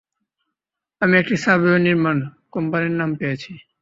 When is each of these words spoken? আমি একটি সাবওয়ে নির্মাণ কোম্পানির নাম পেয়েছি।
আমি 1.01 1.15
একটি 1.17 1.35
সাবওয়ে 1.43 1.79
নির্মাণ 1.79 2.17
কোম্পানির 2.51 2.93
নাম 2.93 3.09
পেয়েছি। 3.19 3.51